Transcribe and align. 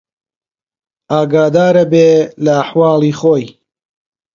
ئاگادار 1.11 1.75
ئەبێ 1.81 2.09
لە 2.43 2.51
ئەحواڵی 2.57 3.13
خۆی 3.19 3.45